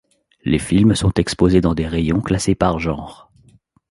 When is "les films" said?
0.43-0.95